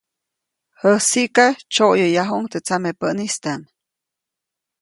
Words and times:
Jäsiʼka, 0.83 1.45
tsyoʼyäyajuʼuŋ 1.71 2.43
teʼ 2.51 2.63
tsamepäʼistam. 2.65 3.61